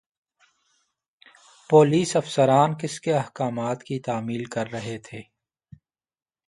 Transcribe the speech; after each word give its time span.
Police 1.69 2.15
افسران 2.15 2.77
کس 2.77 2.99
کے 3.01 3.13
احکامات 3.13 3.83
کی 3.83 3.99
تعمیل 3.99 4.45
کر 4.45 4.71
رہے 4.71 4.97
تھے؟ 4.97 5.21